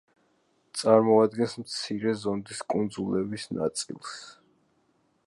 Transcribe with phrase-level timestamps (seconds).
[0.79, 4.19] წარმოადგენს მცირე ზონდის კუნძულების ნაწილს.